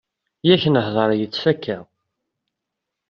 [0.47, 1.77] Yak nhedder nettfaka.